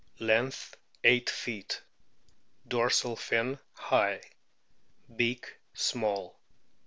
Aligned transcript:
Length, 0.17 0.77
8 1.03 1.29
feet. 1.29 1.81
Dorsal 2.67 3.15
fin 3.15 3.59
high. 3.73 4.21
Beak 5.15 5.57
small. 5.75 6.39